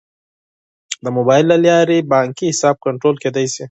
د 1.03 1.05
موبایل 1.17 1.45
له 1.51 1.57
لارې 1.65 2.07
بانکي 2.13 2.45
حساب 2.51 2.75
کنټرول 2.85 3.15
کیدی 3.23 3.45
شي. 3.53 3.59